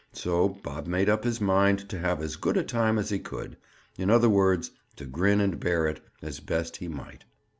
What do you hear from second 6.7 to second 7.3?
he might.